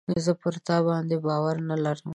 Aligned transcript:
زه 0.25 0.31
پر 0.41 0.53
تا 0.65 0.77
باندي 0.87 1.17
باور 1.25 1.57
نه 1.69 1.75
لرم. 1.83 2.09